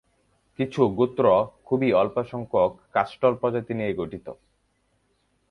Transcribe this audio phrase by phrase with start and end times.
[0.59, 1.25] কিছু গোত্র
[1.65, 4.27] খুবই অল্প সংখ্যক কাষ্ঠল প্রজাতি নিয়ে গঠিত।